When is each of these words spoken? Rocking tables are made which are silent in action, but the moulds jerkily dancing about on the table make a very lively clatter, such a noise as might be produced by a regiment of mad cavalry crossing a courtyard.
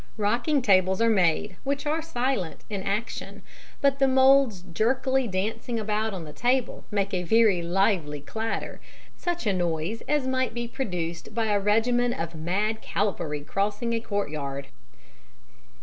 Rocking 0.17 0.63
tables 0.63 0.99
are 0.99 1.11
made 1.11 1.57
which 1.63 1.85
are 1.85 2.01
silent 2.01 2.61
in 2.71 2.81
action, 2.81 3.43
but 3.81 3.99
the 3.99 4.07
moulds 4.07 4.63
jerkily 4.73 5.27
dancing 5.27 5.79
about 5.79 6.11
on 6.11 6.23
the 6.23 6.33
table 6.33 6.85
make 6.89 7.13
a 7.13 7.21
very 7.21 7.61
lively 7.61 8.19
clatter, 8.19 8.81
such 9.15 9.45
a 9.45 9.53
noise 9.53 10.01
as 10.07 10.25
might 10.25 10.55
be 10.55 10.67
produced 10.67 11.35
by 11.35 11.51
a 11.53 11.59
regiment 11.59 12.19
of 12.19 12.33
mad 12.33 12.81
cavalry 12.81 13.41
crossing 13.41 13.93
a 13.93 13.99
courtyard. 13.99 14.69